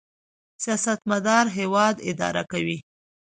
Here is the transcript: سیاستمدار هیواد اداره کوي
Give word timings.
سیاستمدار 0.63 1.45
هیواد 1.57 1.95
اداره 2.09 2.43
کوي 2.51 2.77